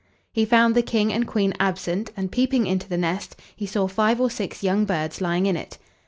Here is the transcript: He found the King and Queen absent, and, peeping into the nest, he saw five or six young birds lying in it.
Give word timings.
He 0.33 0.45
found 0.45 0.73
the 0.73 0.81
King 0.81 1.13
and 1.13 1.27
Queen 1.27 1.53
absent, 1.59 2.09
and, 2.17 2.31
peeping 2.31 2.65
into 2.65 2.89
the 2.89 2.97
nest, 2.97 3.39
he 3.55 3.67
saw 3.67 3.87
five 3.87 4.19
or 4.19 4.31
six 4.31 4.63
young 4.63 4.83
birds 4.83 5.21
lying 5.21 5.45
in 5.45 5.55
it. 5.55 5.77